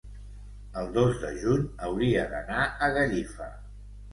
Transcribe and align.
el 0.81 0.89
dos 0.95 1.19
de 1.25 1.29
juny 1.43 1.67
hauria 1.89 2.25
d'anar 2.33 2.65
a 2.65 2.91
Gallifa. 2.97 3.53